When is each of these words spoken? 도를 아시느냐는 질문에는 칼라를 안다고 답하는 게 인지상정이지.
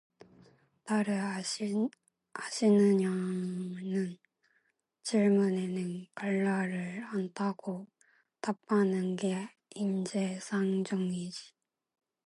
도를 0.87 1.13
아시느냐는 2.33 4.17
질문에는 5.03 6.07
칼라를 6.15 7.03
안다고 7.13 7.85
답하는 8.41 9.15
게 9.15 9.47
인지상정이지. 9.75 11.53